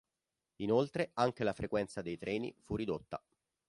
[0.61, 3.21] Inoltre, anche la frequenza dei treni fu ridotta.